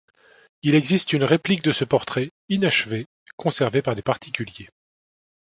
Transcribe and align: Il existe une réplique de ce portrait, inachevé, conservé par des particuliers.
Il 0.63 0.73
existe 0.73 1.13
une 1.13 1.23
réplique 1.23 1.61
de 1.63 1.71
ce 1.71 1.85
portrait, 1.85 2.31
inachevé, 2.49 3.05
conservé 3.37 3.83
par 3.83 3.93
des 3.93 4.01
particuliers. 4.01 4.67